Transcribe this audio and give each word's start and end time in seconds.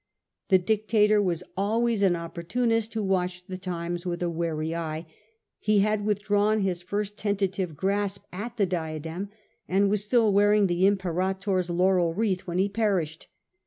The 0.49 0.57
dictator 0.57 1.21
was 1.21 1.43
always 1.55 2.01
an 2.01 2.15
opportunist 2.15 2.95
who 2.95 3.03
watched 3.03 3.47
the 3.47 3.57
times 3.59 4.03
with 4.03 4.23
a 4.23 4.31
wary 4.31 4.73
eye; 4.73 5.05
he 5.59 5.81
had 5.81 6.07
withdrawn 6.07 6.61
his 6.61 6.81
first 6.81 7.17
tentative 7.17 7.77
grasp 7.77 8.23
at 8.33 8.57
the 8.57 8.65
diadem, 8.65 9.29
and 9.67 9.91
was 9.91 10.03
still 10.03 10.33
wearing 10.33 10.65
the 10.65 10.87
imperator's 10.87 11.69
laurel 11.69 12.15
wreath 12.15 12.47
when 12.47 12.57
he 12.57 12.67
perished. 12.67 13.27